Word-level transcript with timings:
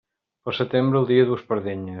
Pel 0.47 0.55
setembre, 0.61 1.03
el 1.03 1.09
dia 1.13 1.29
duu 1.29 1.39
espardenyes. 1.43 1.89